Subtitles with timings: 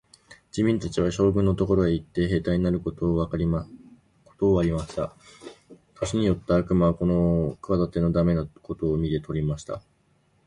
[0.51, 3.37] 人民たちは、将軍のところへ行って、兵隊になることをことわ
[4.63, 5.15] りました。
[5.93, 9.83] 年よった悪魔はこの企ての駄目なことを見て取りました。